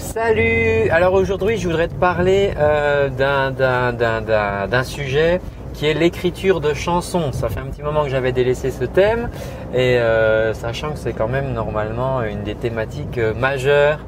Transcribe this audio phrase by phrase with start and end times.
[0.00, 5.42] Salut Alors aujourd'hui je voudrais te parler euh, d'un- sujet
[5.74, 7.32] qui est l'écriture de chansons.
[7.32, 9.28] Ça fait un petit moment que j'avais délaissé ce thème
[9.74, 13.98] et euh, sachant que c'est quand même normalement une des thématiques euh, majeures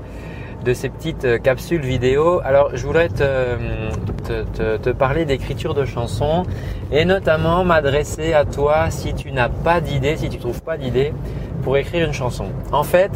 [0.64, 2.40] de ces petites euh, capsules vidéo.
[2.42, 3.56] Alors je voudrais te,
[4.56, 6.44] te, te- parler d'écriture de chansons
[6.90, 11.12] et notamment m'adresser à toi si tu n'as pas d'idée, si tu trouves pas d'idée
[11.62, 12.46] pour écrire une chanson.
[12.72, 13.12] En fait,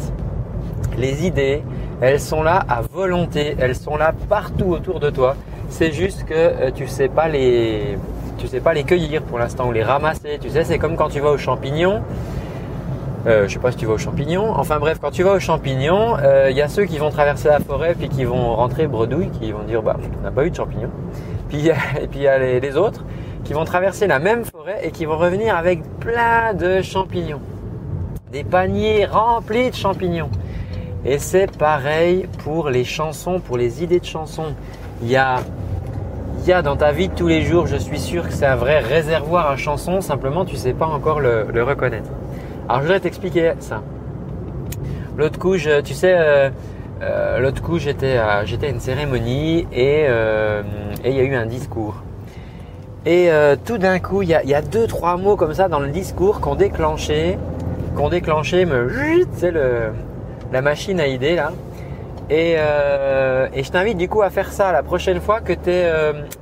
[0.97, 1.63] les idées,
[2.01, 5.35] elles sont là à volonté, elles sont là partout autour de toi.
[5.69, 7.97] C'est juste que euh, tu sais pas les
[8.37, 10.37] tu sais pas les cueillir pour l'instant ou les ramasser.
[10.39, 12.03] Tu sais, c'est comme quand tu vas aux champignons.
[13.25, 14.51] Euh, je sais pas si tu vas aux champignons.
[14.51, 16.17] Enfin bref, quand tu vas aux champignons,
[16.49, 19.51] il y a ceux qui vont traverser la forêt puis qui vont rentrer bredouille, qui
[19.51, 20.91] vont dire bah on n'a pas eu de champignons.
[21.49, 21.67] Puis
[22.01, 23.03] et puis il y a les autres
[23.47, 27.39] qui vont traverser la même forêt et qui vont revenir avec plein de champignons,
[28.29, 30.29] des paniers remplis de champignons.
[31.05, 34.53] Et c'est pareil pour les chansons, pour les idées de chansons.
[35.01, 35.37] Il y a,
[36.45, 38.55] y a dans ta vie de tous les jours, je suis sûr que c'est un
[38.55, 42.09] vrai réservoir à chansons, simplement tu sais pas encore le, reconnaître.
[42.67, 43.81] Alors je voudrais t'expliquer ça.
[45.17, 46.49] L'autre coup, je- tu sais, euh,
[47.01, 50.61] euh, l'autre coup j'étais à, j'étais à une cérémonie et euh,
[51.05, 52.03] il y a eu un discours.
[53.05, 53.29] Et
[53.63, 55.87] tout d'un coup, il y a, y a deux trois mots comme ça dans le
[55.87, 57.37] discours qu'on déclenché,
[57.95, 58.89] qu'on déclenché me,
[59.31, 59.93] c'est le
[60.51, 61.51] la machine à idées là.
[62.29, 65.69] Et, euh, et je t'invite du coup à faire ça la prochaine fois que tu
[65.69, 65.89] es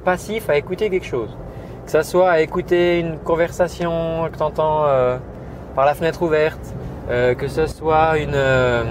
[0.03, 1.29] passif à écouter quelque chose.
[1.85, 4.85] Que ça soit à écouter une conversation que tu entends
[5.75, 6.73] par la fenêtre ouverte,
[7.11, 8.83] euh, que ce soit une, euh,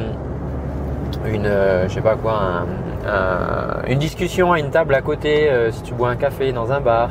[1.27, 2.67] une euh, je sais pas quoi, un-
[3.11, 6.71] un- une discussion à une table à côté, euh, si tu bois un café dans
[6.71, 7.11] un bar.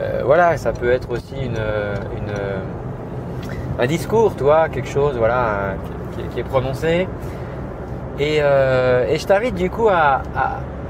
[0.00, 1.58] Euh, voilà, ça peut être aussi une,
[3.78, 5.74] un discours, toi, quelque chose, voilà,
[6.12, 7.08] qui, est prononcé.
[8.18, 10.22] Et, euh, et je t'invite du coup à,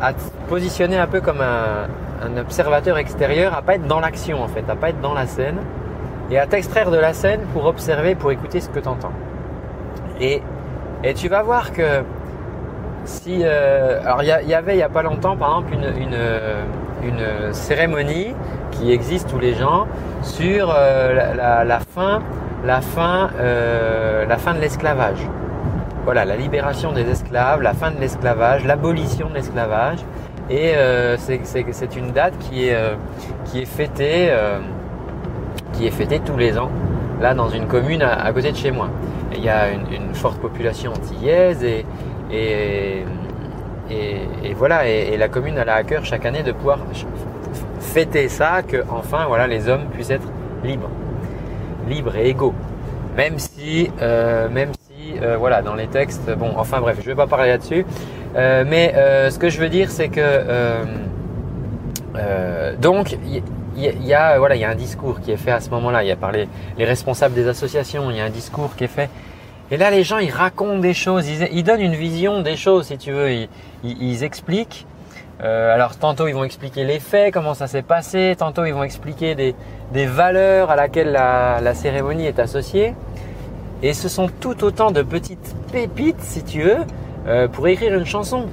[0.00, 4.64] te positionner un peu comme un, observateur extérieur, à pas être dans l'action en fait,
[4.68, 5.58] à pas être dans la scène,
[6.30, 9.12] et à t'extraire de la scène pour observer, pour écouter ce que tu entends.
[10.20, 10.42] Et,
[11.16, 12.04] tu vas voir que
[13.04, 15.74] si, euh, alors il y, avait il y a pas longtemps par exemple
[17.02, 18.34] une, cérémonie
[18.70, 19.88] qui existe tous les gens
[20.22, 22.22] sur euh, la fin,
[22.64, 25.26] la fin, euh, la fin de l'esclavage.
[26.04, 29.98] Voilà, la libération des esclaves, la fin de l'esclavage, l'abolition de l'esclavage.
[30.50, 32.94] Et euh, c'est- une date qui est, euh,
[33.44, 34.30] qui est fêtée,
[36.24, 36.70] tous les ans,
[37.20, 38.88] là dans une commune à, côté de chez moi.
[39.34, 43.04] Il y a une, forte population antillaise et,
[44.54, 46.78] voilà, et, la commune a à cœur chaque année de pouvoir
[47.80, 50.28] fêter ça, que enfin voilà les hommes puissent être
[50.62, 50.90] libres,
[51.88, 52.54] libres et égaux.
[53.16, 57.14] Même si, euh, même si, euh, voilà, dans les textes, bon, enfin bref, je vais
[57.14, 57.84] pas parler là-dessus.
[58.36, 58.94] Euh, mais
[59.30, 60.84] ce que je veux dire, c'est que
[62.80, 63.16] donc
[63.76, 66.02] il y, a voilà, il y a un discours qui est fait à ce moment-là.
[66.02, 66.48] Il y a par les,
[66.78, 69.10] les responsables des associations, il y a un discours qui est fait.
[69.70, 72.98] Et là, les gens, ils racontent des choses, ils, donnent une vision des choses, si
[72.98, 73.48] tu veux.
[73.82, 74.86] Ils expliquent.
[75.42, 78.34] Euh, alors, tantôt, ils vont expliquer les faits, comment ça s'est passé.
[78.38, 82.94] Tantôt, ils vont expliquer des, valeurs à laquelle la, cérémonie est associée.
[83.82, 86.78] Et ce sont tout autant de petites pépites, si tu veux,
[87.26, 88.46] euh, pour écrire une chanson.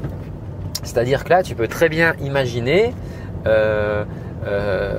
[0.81, 2.94] C'est-à-dire que là, tu peux très bien imaginer.
[3.46, 4.03] euh,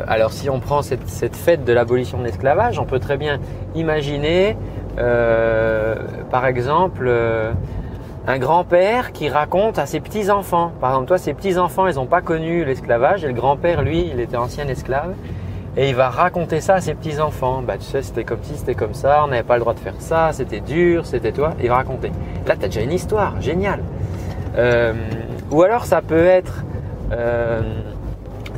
[0.07, 3.41] alors, si on prend cette, fête de l'abolition de l'esclavage, on peut très bien
[3.75, 4.57] imaginer,
[6.31, 7.11] par exemple,
[8.27, 10.73] un grand-père qui raconte à ses petits-enfants.
[10.81, 14.21] Par exemple, toi, ses petits-enfants, ils n'ont pas connu l'esclavage et le grand-père, lui, il
[14.21, 15.15] était ancien esclave.
[15.77, 17.63] Et il va raconter ça à ses petits-enfants.
[17.67, 19.79] Bah, tu sais, c'était comme ci, c'était comme ça, on n'avait pas le droit de
[19.79, 21.55] faire ça, c'était dur, c'était toi.
[21.63, 22.11] Il va raconter.
[22.47, 23.81] Là, tu as déjà une histoire, génial.
[24.59, 24.93] Euh,
[25.51, 26.65] ou alors, ça peut être
[27.13, 27.63] euh,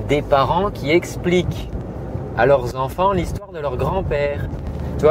[0.09, 1.69] des parents qui expliquent
[2.37, 4.49] à leurs enfants l'histoire de leur grand-père.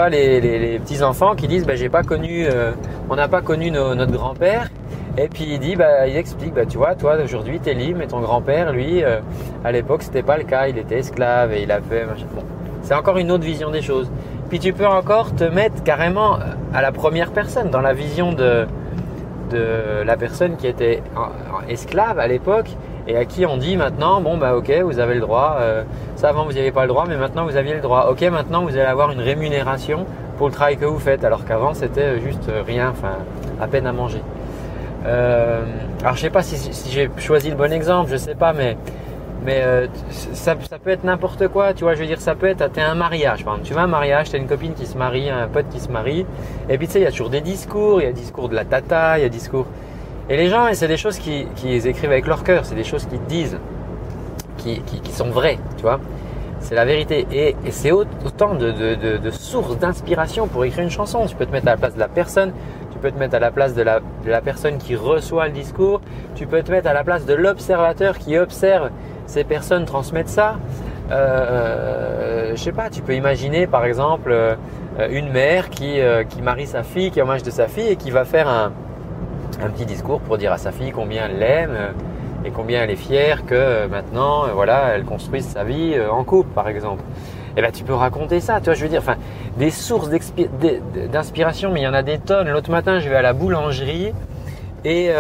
[0.09, 2.72] Les, les- les petits-enfants qui disent bah, j'ai pas connu, euh,
[3.12, 4.70] on n'a pas connu notre grand-père.
[5.18, 8.08] Et puis il dit, bah, il explique, bah, tu vois, toi aujourd'hui t'es libre, mais
[8.08, 9.19] ton grand-père, lui, euh,
[9.66, 12.25] à l'époque c'était pas le cas, il était esclave et il a fait machin.
[12.34, 12.44] Bon,
[12.81, 14.10] c'est encore une autre vision des choses.
[14.48, 16.40] Puis tu peux encore te mettre carrément
[16.74, 18.66] à la première personne, dans la vision de,
[20.06, 21.04] la personne qui était
[21.68, 22.69] esclave à l'époque
[23.07, 25.84] et à qui on dit maintenant, bon bah ok, vous avez le droit, euh,
[26.16, 28.07] ça avant vous n'y aviez pas le droit, mais maintenant vous aviez le droit.
[28.10, 30.06] Ok, maintenant vous allez avoir une rémunération
[30.42, 33.20] pour le travail que vous faites, alors qu'avant c'était juste rien, enfin
[33.62, 34.24] à peine à manger.
[35.06, 35.64] Euh,
[36.02, 38.76] alors je sais pas si, j'ai choisi le bon exemple, je sais pas, mais
[39.46, 41.94] mais euh, ça, peut être n'importe quoi, tu vois.
[41.94, 43.68] Je veux dire, ça peut être, t'es un mariage, par exemple.
[43.68, 46.26] Tu vas un mariage, t'as une copine qui se marie, un pote qui se marie,
[46.68, 48.56] et puis tu sais, il y a toujours des discours, il y a discours de
[48.56, 49.68] la tata, il y a discours.
[50.28, 53.24] Et les gens, c'est des choses qu'ils écrivent avec leur cœur, c'est des choses qu'ils
[53.26, 53.60] disent,
[54.58, 56.00] qui, sont vraies, tu vois.
[56.62, 57.28] C'est la vérité.
[57.31, 61.25] Et, c'est autant de, sources d'inspiration pour écrire une chanson.
[61.25, 62.54] Tu peux te mettre à la place de la personne,
[62.92, 66.02] tu peux te mettre à la place de la, personne qui reçoit le discours,
[66.36, 68.92] tu peux te mettre à la place de l'observateur qui observe
[69.25, 70.58] ces personnes transmettre ça.
[71.12, 74.56] Euh, euh, je sais pas, tu peux imaginer par exemple euh,
[75.10, 76.00] une mère qui,
[76.42, 78.72] marie sa fille, qui est hommage de sa fille et qui va faire un,
[79.64, 81.78] un petit discours pour dire à sa fille combien elle l'aime
[82.46, 86.68] et combien elle est fière que maintenant, voilà, elle construise sa vie en couple, par
[86.68, 87.04] exemple.
[87.58, 89.18] Eh ben, tu peux raconter ça, tu vois, je veux dire, enfin,
[89.58, 92.50] des sources d'inspiration, mais il y en a des tonnes.
[92.50, 94.14] L'autre matin, je vais à la boulangerie
[94.86, 95.12] et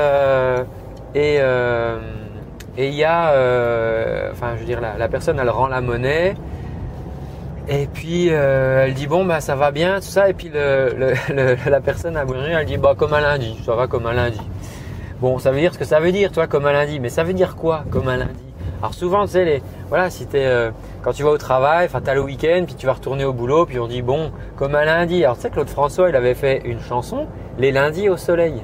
[2.77, 6.35] et il y a, euh, enfin, je veux dire, la, personne, elle rend la monnaie.
[7.67, 10.51] Et puis euh, elle dit bon bah ça va bien tout ça et puis
[11.69, 14.41] la personne à boulangerie elle dit bah comme un lundi ça va comme un lundi
[15.21, 17.23] bon ça veut dire ce que ça veut dire toi comme un lundi mais ça
[17.23, 18.43] veut dire quoi comme un lundi
[18.81, 20.71] alors souvent tu sais les voilà si euh,
[21.03, 23.65] quand tu vas au travail enfin t'as le week-end puis tu vas retourner au boulot
[23.65, 26.61] puis on dit bon comme un lundi alors tu sais Claude François il avait fait
[26.65, 27.27] une chanson
[27.57, 28.61] les lundis au soleil.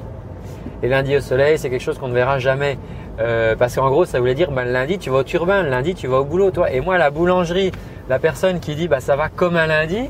[0.82, 2.78] Les lundis au soleil c'est quelque chose qu'on ne verra jamais.
[3.20, 6.06] Euh, parce qu'en gros, ça voulait dire ben, lundi tu vas au turbin, lundi tu
[6.06, 6.70] vas au boulot, toi.
[6.70, 7.72] Et moi, la boulangerie,
[8.08, 10.08] la personne qui dit bah ça va comme un lundi,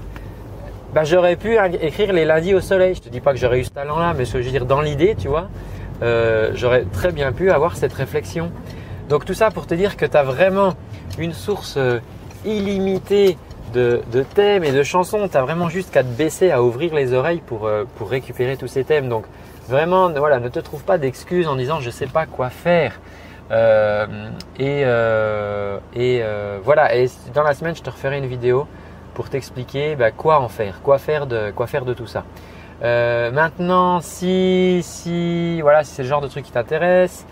[0.94, 2.94] bah, j'aurais pu écrire les lundis au soleil.
[2.94, 4.66] Je te dis pas que j'aurais eu ce talent-là, mais ce que je veux dire
[4.66, 5.48] dans l'idée, tu vois,
[6.02, 8.50] euh, j'aurais très bien pu avoir cette réflexion.
[9.08, 10.74] Donc tout ça pour te dire que tu as vraiment
[11.18, 12.00] une source euh,
[12.44, 13.38] illimitée
[13.72, 14.02] de,
[14.34, 15.28] thèmes et de chansons.
[15.28, 18.66] Tu as vraiment juste qu'à te baisser, à ouvrir les oreilles pour, pour récupérer tous
[18.66, 19.08] ces thèmes.
[19.08, 19.26] Donc
[19.68, 22.98] Vraiment, voilà, ne te trouve pas d'excuses en disant je ne sais pas quoi faire.
[23.50, 28.66] Euh, et, euh, euh, voilà, et dans la semaine, je te referai une vidéo
[29.12, 32.24] pour t'expliquer bah, quoi en faire, quoi faire de, quoi faire de tout ça.
[32.82, 37.26] Maintenant, si, si, voilà, si c'est le genre de truc qui t'intéresse,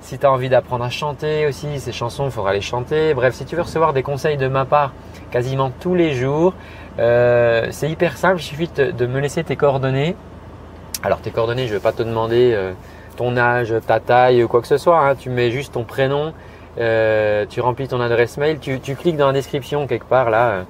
[0.00, 3.14] si tu as envie d'apprendre à chanter aussi, ces chansons, il faudra les chanter.
[3.14, 4.92] Bref, si tu veux recevoir des conseils de ma part
[5.30, 6.54] quasiment tous les jours,
[6.96, 10.16] c'est hyper simple, il suffit de me laisser tes coordonnées
[11.02, 12.72] alors tes coordonnées, je ne vais pas te demander euh,
[13.16, 15.00] ton âge, ta taille, quoi que ce soit.
[15.00, 15.14] Hein.
[15.16, 16.32] Tu mets juste ton prénom,
[16.78, 20.64] euh, tu remplis ton adresse mail, tu, cliques dans la description quelque part là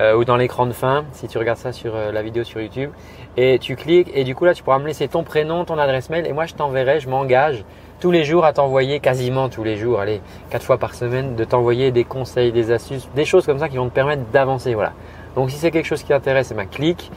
[0.00, 2.90] euh, ou dans l'écran de fin si tu regardes ça sur la vidéo sur YouTube
[3.36, 6.10] et tu cliques et du coup là tu pourras me laisser ton prénom, ton adresse
[6.10, 7.64] mail et moi je t'enverrai, je m'engage
[8.00, 11.44] tous les jours à t'envoyer quasiment tous les jours, allez quatre fois par semaine, de
[11.44, 14.74] t'envoyer des conseils, des astuces, des choses comme ça qui vont te permettre d'avancer.
[14.74, 14.92] Voilà.
[15.36, 17.12] Donc si c'est quelque chose qui t'intéresse, eh ben, clique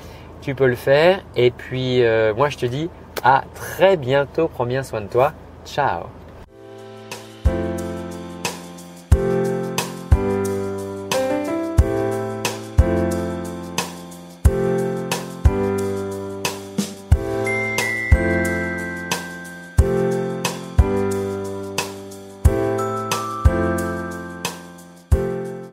[0.46, 1.22] tu peux le faire.
[1.36, 2.90] Et puis, euh, moi, je te dis
[3.24, 4.48] à très bientôt.
[4.48, 5.34] Prends bien soin de toi.
[5.66, 6.04] Ciao